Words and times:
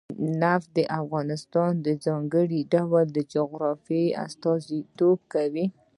نفت 0.41 0.69
د 0.77 0.79
افغانستان 1.01 1.71
د 1.85 1.87
ځانګړي 2.05 2.59
ډول 2.73 3.07
جغرافیه 3.33 4.15
استازیتوب 4.25 5.17
کوي. 5.33 5.65